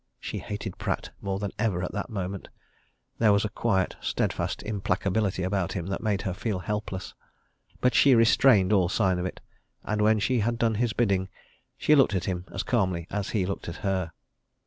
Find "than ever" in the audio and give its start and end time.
1.37-1.83